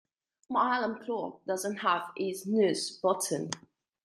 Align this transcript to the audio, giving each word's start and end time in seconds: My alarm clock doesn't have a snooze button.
My 0.49 0.79
alarm 0.79 1.03
clock 1.03 1.45
doesn't 1.45 1.75
have 1.75 2.09
a 2.17 2.33
snooze 2.33 2.97
button. 3.03 3.51